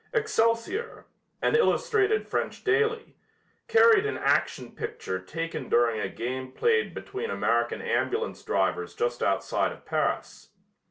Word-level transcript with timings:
Excelsior, 0.13 1.05
an 1.43 1.55
illustrated 1.55 2.27
French 2.27 2.63
daily, 2.63 3.15
carried 3.67 4.03
an 4.07 4.17
action 4.17 4.71
picture 4.71 5.19
taken 5.19 5.69
during 5.69 5.99
a 5.99 6.09
game 6.09 6.51
played 6.53 6.95
between 6.95 7.29
American 7.29 7.83
ambulance 7.83 8.41
drivers 8.41 8.95
just 8.95 9.21
outside 9.21 9.71
of 9.71 9.85
Paris. 9.85 10.49